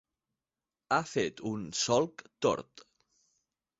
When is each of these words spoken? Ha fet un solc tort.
Ha 0.95 0.99
fet 1.11 1.43
un 1.51 1.69
solc 1.81 2.25
tort. 2.47 2.87